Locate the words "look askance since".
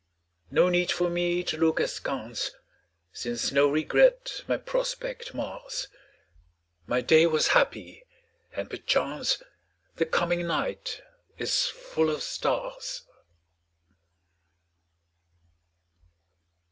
1.59-3.51